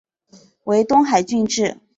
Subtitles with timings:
[0.63, 1.77] 为东海郡治。